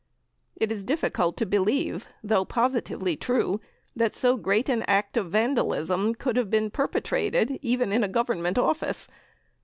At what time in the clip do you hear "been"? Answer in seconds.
6.49-6.71